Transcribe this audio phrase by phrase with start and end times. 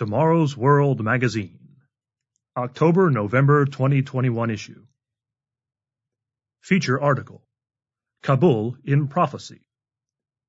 [0.00, 1.76] Tomorrow's World Magazine,
[2.56, 4.86] October November 2021 issue.
[6.62, 7.44] Feature article
[8.22, 9.60] Kabul in Prophecy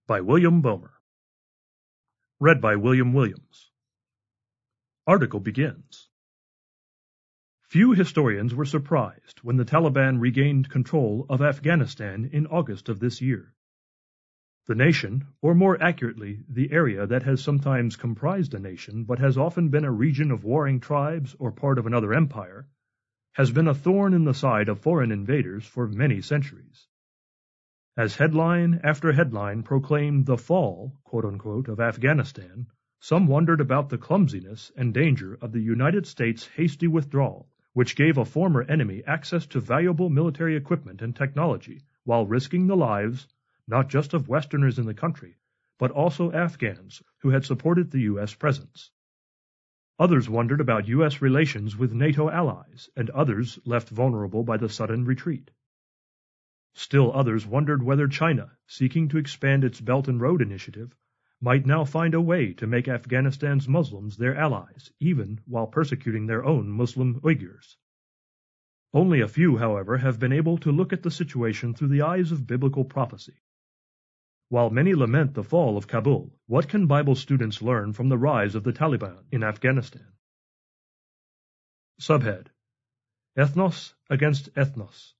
[0.07, 0.93] by William Bowmer.
[2.39, 3.71] Read by William Williams.
[5.05, 6.07] Article begins.
[7.63, 13.20] Few historians were surprised when the Taliban regained control of Afghanistan in August of this
[13.20, 13.54] year.
[14.71, 19.38] The nation, or more accurately, the area that has sometimes comprised a nation but has
[19.38, 22.70] often been a region of warring tribes or part of another empire,
[23.34, 26.88] has been a thorn in the side of foreign invaders for many centuries.
[27.98, 32.67] As headline after headline proclaimed the fall, unquote, of Afghanistan,
[33.01, 38.17] some wondered about the clumsiness and danger of the United States' hasty withdrawal, which gave
[38.17, 43.27] a former enemy access to valuable military equipment and technology while risking the lives
[43.67, 45.38] not just of Westerners in the country,
[45.77, 48.34] but also Afghans who had supported the U.S.
[48.34, 48.91] presence.
[49.97, 51.21] Others wondered about U.S.
[51.21, 55.51] relations with NATO allies, and others left vulnerable by the sudden retreat.
[56.73, 60.96] Still others wondered whether China, seeking to expand its Belt and Road Initiative,
[61.40, 66.46] might now find a way to make Afghanistan's Muslims their allies, even while persecuting their
[66.46, 67.75] own Muslim Uyghurs.
[68.94, 72.31] Only a few, however, have been able to look at the situation through the eyes
[72.31, 73.41] of biblical prophecy.
[74.52, 78.53] While many lament the fall of Kabul, what can Bible students learn from the rise
[78.53, 80.08] of the Taliban in Afghanistan?
[82.02, 82.47] Subhead
[83.38, 85.13] Ethnos against Ethnos.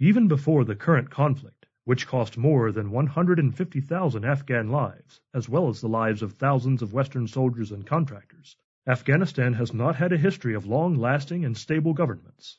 [0.00, 5.80] Even before the current conflict, which cost more than 150,000 Afghan lives, as well as
[5.80, 8.56] the lives of thousands of Western soldiers and contractors,
[8.88, 12.58] Afghanistan has not had a history of long-lasting and stable governments.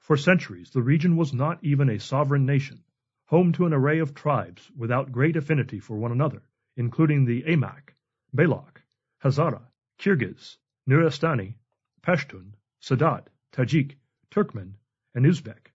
[0.00, 2.82] For centuries, the region was not even a sovereign nation,
[3.26, 6.42] home to an array of tribes without great affinity for one another,
[6.76, 7.90] including the Aimaq,
[8.32, 8.82] Baloch,
[9.24, 9.62] Hazara,
[9.98, 11.54] Kyrgyz, Nuristani,
[12.02, 13.96] Pashtun, Sadat, Tajik,
[14.30, 14.74] Turkmen,
[15.14, 15.72] and Uzbek.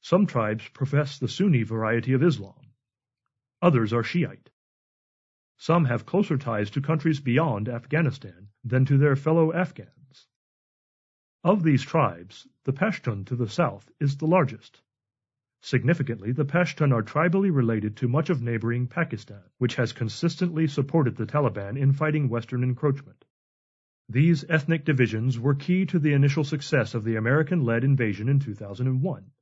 [0.00, 2.72] Some tribes profess the Sunni variety of Islam.
[3.60, 4.48] Others are Shiite.
[5.58, 10.28] Some have closer ties to countries beyond Afghanistan than to their fellow Afghans.
[11.44, 14.80] Of these tribes, the Pashtun to the south is the largest.
[15.60, 21.16] Significantly, the Pashtun are tribally related to much of neighboring Pakistan, which has consistently supported
[21.16, 23.24] the Taliban in fighting Western encroachment.
[24.08, 29.32] These ethnic divisions were key to the initial success of the American-led invasion in 2001.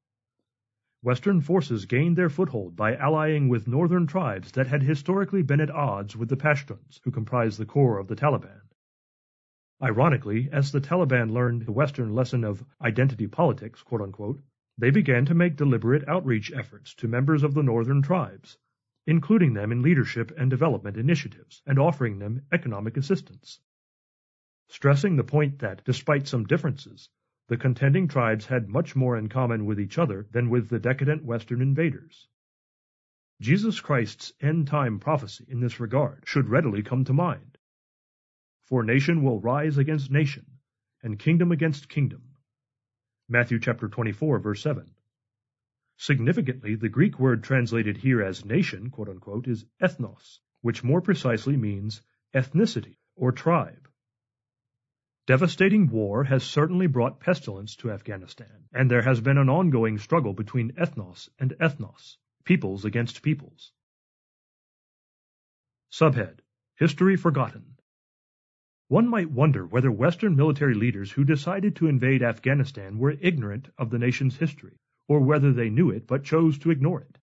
[1.03, 5.71] Western forces gained their foothold by allying with northern tribes that had historically been at
[5.71, 8.63] odds with the Pashtuns, who comprise the core of the Taliban.
[9.83, 14.41] Ironically, as the Taliban learned the Western lesson of identity politics, quote unquote,
[14.79, 18.59] they began to make deliberate outreach efforts to members of the northern tribes,
[19.07, 23.61] including them in leadership and development initiatives and offering them economic assistance.
[24.69, 27.09] Stressing the point that, despite some differences,
[27.49, 31.25] the contending tribes had much more in common with each other than with the decadent
[31.25, 32.27] Western invaders.
[33.41, 37.59] Jesus Christ's end-time prophecy in this regard should readily come to mind.
[38.65, 40.47] For nation will rise against nation,
[41.03, 42.36] and kingdom against kingdom,
[43.29, 44.89] Matthew chapter 24, verse 7.
[45.97, 51.57] Significantly, the Greek word translated here as nation, quote unquote, is ethnos, which more precisely
[51.57, 53.89] means ethnicity or tribe.
[55.27, 60.33] Devastating war has certainly brought pestilence to Afghanistan, and there has been an ongoing struggle
[60.33, 63.73] between ethnos and ethnos, peoples against peoples.
[65.91, 66.39] Subhead
[66.77, 67.77] History Forgotten
[68.89, 73.91] one might wonder whether Western military leaders who decided to invade Afghanistan were ignorant of
[73.91, 74.77] the nation's history,
[75.09, 77.19] or whether they knew it but chose to ignore it.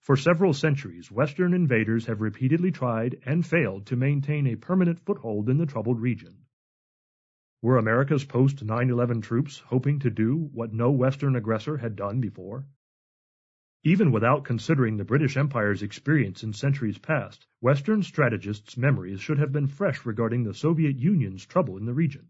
[0.00, 5.48] For several centuries, Western invaders have repeatedly tried and failed to maintain a permanent foothold
[5.48, 6.44] in the troubled region.
[7.62, 12.20] Were America's post 9 11 troops hoping to do what no Western aggressor had done
[12.20, 12.66] before?
[13.82, 19.52] Even without considering the British Empire's experience in centuries past, Western strategists' memories should have
[19.52, 22.28] been fresh regarding the Soviet Union's trouble in the region.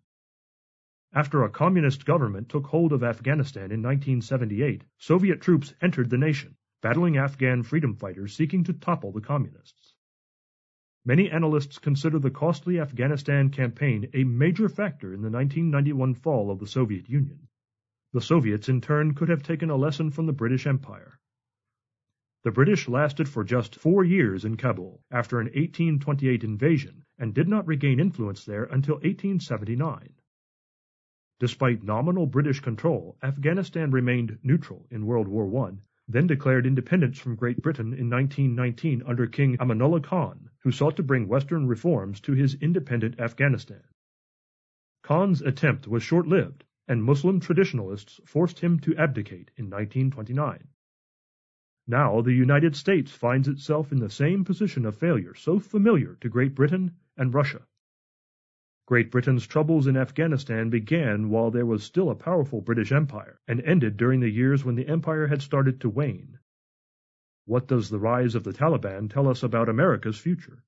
[1.13, 6.55] After a communist government took hold of Afghanistan in 1978, Soviet troops entered the nation,
[6.83, 9.97] battling Afghan freedom fighters seeking to topple the communists.
[11.05, 16.61] Many analysts consider the costly Afghanistan campaign a major factor in the 1991 fall of
[16.61, 17.49] the Soviet Union.
[18.13, 21.19] The Soviets in turn could have taken a lesson from the British Empire.
[22.43, 27.49] The British lasted for just four years in Kabul after an 1828 invasion and did
[27.49, 30.15] not regain influence there until 1879.
[31.39, 35.73] Despite nominal British control, Afghanistan remained neutral in World War I,
[36.09, 41.03] then declared independence from Great Britain in 1919 under King Amanullah Khan, who sought to
[41.03, 43.83] bring Western reforms to his independent Afghanistan.
[45.03, 50.69] Khan's attempt was short-lived, and Muslim traditionalists forced him to abdicate in 1929.
[51.91, 56.29] Now the United States finds itself in the same position of failure so familiar to
[56.29, 57.67] Great Britain and Russia.
[58.87, 63.61] Great Britain's troubles in Afghanistan began while there was still a powerful British Empire, and
[63.63, 66.39] ended during the years when the empire had started to wane.
[67.45, 70.63] What does the rise of the Taliban tell us about America's future?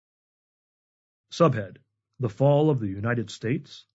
[1.30, 1.76] Subhead
[2.18, 3.86] The Fall of the United States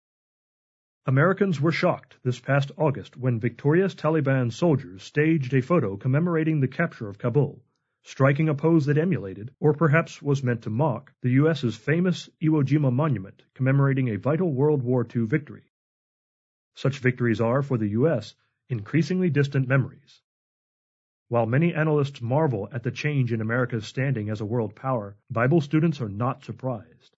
[1.09, 6.67] Americans were shocked this past August when victorious Taliban soldiers staged a photo commemorating the
[6.67, 7.63] capture of Kabul,
[8.03, 12.61] striking a pose that emulated, or perhaps was meant to mock, the U.S.'s famous Iwo
[12.61, 15.71] Jima monument commemorating a vital World War II victory.
[16.75, 18.35] Such victories are, for the U.S.,
[18.67, 20.21] increasingly distant memories.
[21.29, 25.61] While many analysts marvel at the change in America's standing as a world power, Bible
[25.61, 27.16] students are not surprised.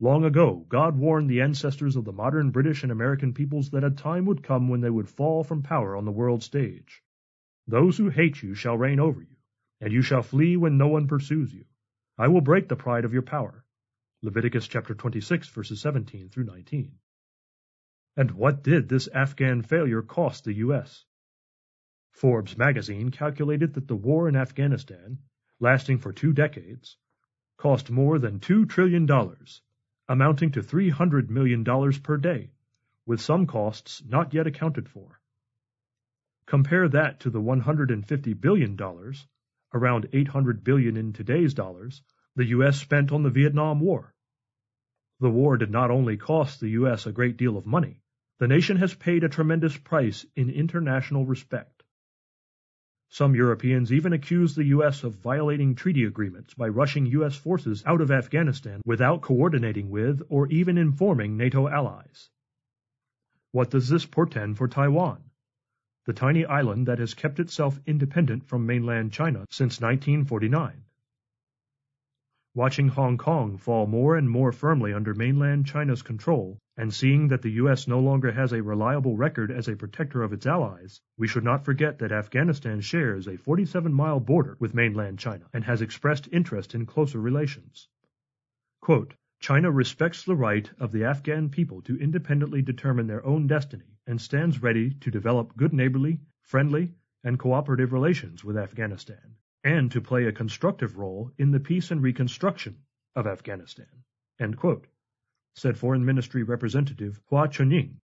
[0.00, 3.90] Long ago, God warned the ancestors of the modern British and American peoples that a
[3.90, 7.02] time would come when they would fall from power on the world stage.
[7.66, 9.36] Those who hate you shall reign over you,
[9.80, 11.64] and you shall flee when no one pursues you.
[12.18, 13.64] I will break the pride of your power.
[14.20, 16.98] Leviticus chapter 26 verses 17 through 19.
[18.16, 21.04] And what did this Afghan failure cost the U.S.?
[22.10, 25.18] Forbes magazine calculated that the war in Afghanistan,
[25.60, 26.96] lasting for two decades,
[27.56, 29.06] cost more than $2 trillion
[30.08, 31.64] amounting to $300 million
[32.02, 32.50] per day,
[33.06, 35.20] with some costs not yet accounted for.
[36.46, 38.78] Compare that to the $150 billion,
[39.72, 42.02] around 800 billion in today's dollars,
[42.36, 42.78] the U.S.
[42.78, 44.14] spent on the Vietnam War.
[45.20, 47.06] The war did not only cost the U.S.
[47.06, 48.02] a great deal of money,
[48.38, 51.73] the nation has paid a tremendous price in international respect.
[53.14, 55.04] Some Europeans even accuse the U.S.
[55.04, 57.36] of violating treaty agreements by rushing U.S.
[57.36, 62.28] forces out of Afghanistan without coordinating with or even informing NATO allies.
[63.52, 65.22] What does this portend for Taiwan?
[66.06, 70.82] The tiny island that has kept itself independent from mainland China since 1949
[72.52, 77.42] watching Hong Kong fall more and more firmly under mainland China's control, and seeing that
[77.42, 77.86] the U.S.
[77.86, 81.64] no longer has a reliable record as a protector of its allies, we should not
[81.64, 86.86] forget that Afghanistan shares a 47-mile border with mainland China and has expressed interest in
[86.86, 87.88] closer relations.
[88.80, 93.98] Quote, China respects the right of the Afghan people to independently determine their own destiny
[94.06, 96.92] and stands ready to develop good neighborly, friendly,
[97.22, 102.02] and cooperative relations with Afghanistan and to play a constructive role in the peace and
[102.02, 102.76] reconstruction
[103.16, 103.86] of Afghanistan,
[105.54, 108.00] said Foreign Ministry Representative Hua Chunying.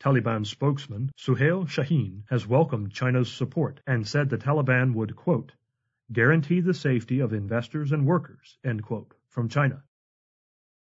[0.00, 5.52] Taliban spokesman Suhail Shaheen has welcomed China's support and said the Taliban would, quote,
[6.10, 9.82] guarantee the safety of investors and workers, quote, from China.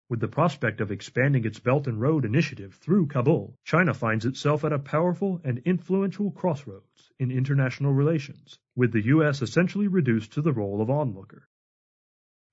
[0.10, 4.66] With the prospect of expanding its Belt and Road Initiative through Kabul, China finds itself
[4.66, 9.42] at a powerful and influential crossroads in international relations, with the U.S.
[9.42, 11.48] essentially reduced to the role of onlooker.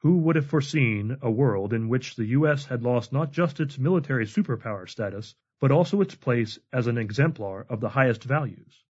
[0.02, 2.66] Who would have foreseen a world in which the U.S.
[2.66, 7.66] had lost not just its military superpower status, but also its place as an exemplar
[7.68, 8.84] of the highest values?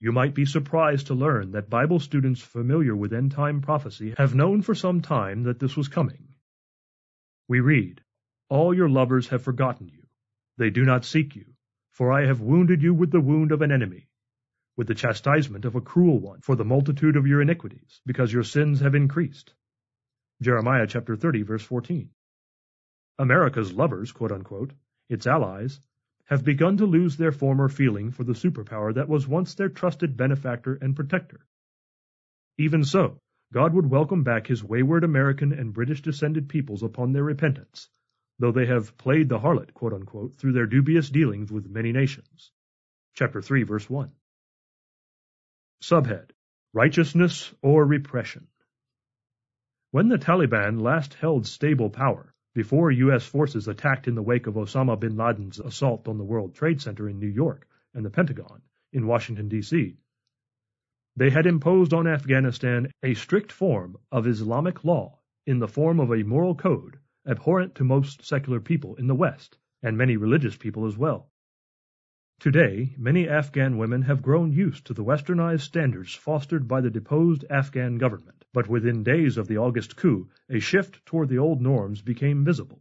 [0.00, 4.34] You might be surprised to learn that Bible students familiar with end time prophecy have
[4.34, 6.34] known for some time that this was coming
[7.46, 8.00] we read,
[8.48, 10.06] All your lovers have forgotten you.
[10.56, 11.44] They do not seek you.
[11.90, 14.08] For I have wounded you with the wound of an enemy,
[14.76, 18.44] with the chastisement of a cruel one, for the multitude of your iniquities, because your
[18.44, 19.52] sins have increased.
[20.44, 22.10] Jeremiah chapter 30, verse 14.
[23.18, 24.74] America's lovers, quote unquote,
[25.08, 25.80] its allies,
[26.26, 30.18] have begun to lose their former feeling for the superpower that was once their trusted
[30.18, 31.46] benefactor and protector.
[32.58, 33.18] Even so,
[33.54, 37.88] God would welcome back his wayward American and British descended peoples upon their repentance,
[38.38, 42.52] though they have played the harlot, quote unquote, through their dubious dealings with many nations.
[43.14, 44.12] Chapter 3, verse 1.
[45.82, 46.32] Subhead
[46.74, 48.48] Righteousness or Repression.
[49.94, 53.28] When the Taliban last held stable power, before U.S.
[53.28, 57.08] forces attacked in the wake of Osama bin Laden's assault on the World Trade Center
[57.08, 59.96] in New York and the Pentagon in Washington, D.C.,
[61.14, 66.10] they had imposed on Afghanistan a strict form of Islamic law in the form of
[66.10, 70.86] a moral code abhorrent to most secular people in the West, and many religious people
[70.86, 71.30] as well.
[72.40, 77.44] Today, many Afghan women have grown used to the westernized standards fostered by the deposed
[77.48, 82.00] Afghan government, but within days of the August coup, a shift toward the old norms
[82.00, 82.80] became visible.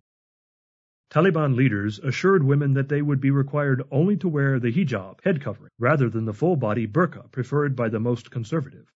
[1.10, 5.42] Taliban leaders assured women that they would be required only to wear the hijab, head
[5.42, 8.94] covering, rather than the full body burqa preferred by the most conservative.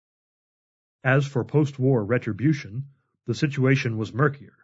[1.04, 2.86] As for post war retribution,
[3.26, 4.58] the situation was murkier.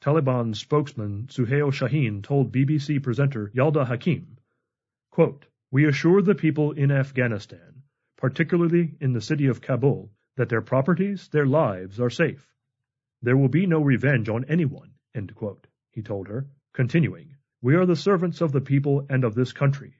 [0.00, 4.38] Taliban spokesman Suhail Shaheen told BBC presenter Yalda Hakim,
[5.10, 7.82] quote, We assure the people in Afghanistan,
[8.16, 12.52] particularly in the city of Kabul, that their properties, their lives are safe.
[13.22, 14.94] There will be no revenge on anyone,
[15.34, 19.52] quote, he told her, continuing, We are the servants of the people and of this
[19.52, 19.94] country.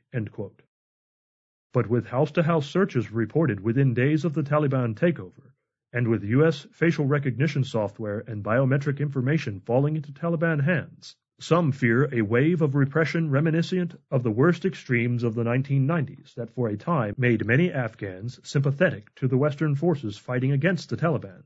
[1.73, 5.53] But with house-to-house searches reported within days of the Taliban takeover,
[5.93, 6.67] and with U.S.
[6.73, 12.75] facial recognition software and biometric information falling into Taliban hands, some fear a wave of
[12.75, 17.73] repression reminiscent of the worst extremes of the 1990s that for a time made many
[17.73, 21.43] Afghans sympathetic to the Western forces fighting against the Taliban.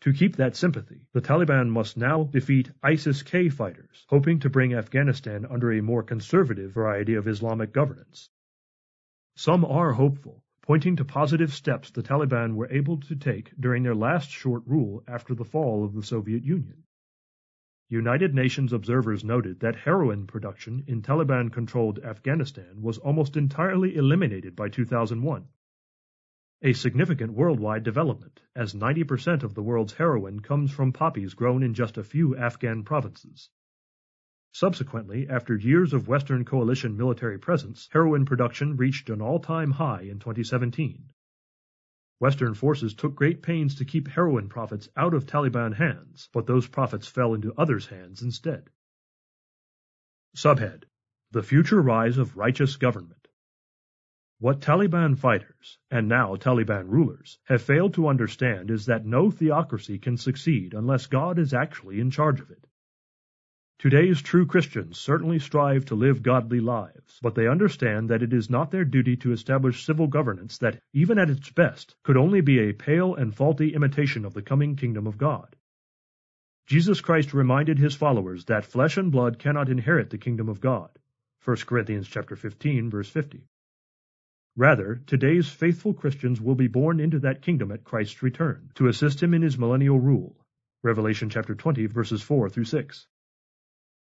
[0.00, 5.46] To keep that sympathy, the Taliban must now defeat ISIS-K fighters, hoping to bring Afghanistan
[5.48, 8.30] under a more conservative variety of Islamic governance.
[9.36, 13.94] Some are hopeful, pointing to positive steps the Taliban were able to take during their
[13.94, 16.82] last short rule after the fall of the Soviet Union.
[17.92, 24.70] United Nations observers noted that heroin production in Taliban-controlled Afghanistan was almost entirely eliminated by
[24.70, 25.46] 2001.
[26.62, 31.74] A significant worldwide development, as 90% of the world's heroin comes from poppies grown in
[31.74, 33.50] just a few Afghan provinces.
[34.52, 40.18] Subsequently, after years of Western coalition military presence, heroin production reached an all-time high in
[40.18, 41.11] 2017.
[42.22, 46.68] Western forces took great pains to keep heroin profits out of Taliban hands, but those
[46.68, 48.70] profits fell into others' hands instead.
[50.36, 50.84] Subhead
[51.32, 53.26] The Future Rise of Righteous Government
[54.38, 59.98] What Taliban fighters, and now Taliban rulers, have failed to understand is that no theocracy
[59.98, 62.68] can succeed unless God is actually in charge of it.
[63.82, 68.48] Today's true Christians certainly strive to live godly lives, but they understand that it is
[68.48, 72.60] not their duty to establish civil governance that, even at its best, could only be
[72.60, 75.56] a pale and faulty imitation of the coming kingdom of God.
[76.68, 80.90] Jesus Christ reminded his followers that flesh and blood cannot inherit the kingdom of God.
[81.44, 83.48] 1 Corinthians chapter 15 verse 50.
[84.56, 89.20] Rather, today's faithful Christians will be born into that kingdom at Christ's return to assist
[89.20, 90.36] him in his millennial rule.
[90.84, 93.08] Revelation chapter 20 verses 4 through 6.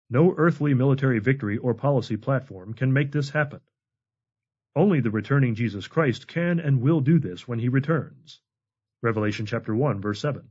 [0.09, 3.59] No earthly military victory or policy platform can make this happen.
[4.75, 8.39] Only the returning Jesus Christ can and will do this when he returns.
[9.01, 10.49] Revelation chapter 1 verse 7.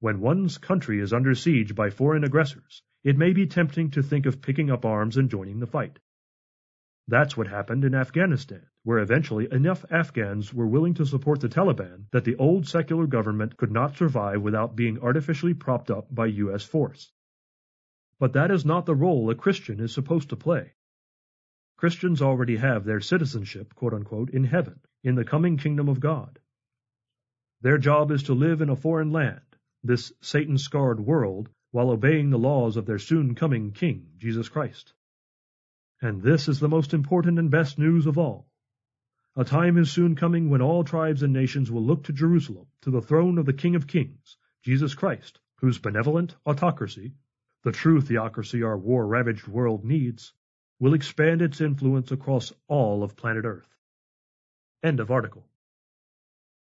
[0.00, 4.24] When one's country is under siege by foreign aggressors, it may be tempting to think
[4.24, 5.98] of picking up arms and joining the fight.
[7.06, 12.06] That's what happened in Afghanistan, where eventually enough Afghans were willing to support the Taliban
[12.12, 16.64] that the old secular government could not survive without being artificially propped up by U.S.
[16.64, 17.12] force.
[18.18, 20.74] But that is not the role a Christian is supposed to play.
[21.76, 26.40] Christians already have their citizenship, quote unquote, in heaven, in the coming kingdom of God.
[27.60, 32.30] Their job is to live in a foreign land, this Satan scarred world, while obeying
[32.30, 34.92] the laws of their soon coming King, Jesus Christ.
[36.00, 38.48] And this is the most important and best news of all.
[39.36, 42.90] A time is soon coming when all tribes and nations will look to Jerusalem, to
[42.90, 47.14] the throne of the King of Kings, Jesus Christ, whose benevolent autocracy
[47.64, 50.32] the true theocracy our war-ravaged world needs,
[50.78, 53.74] will expand its influence across all of planet Earth.
[54.82, 55.47] End of article.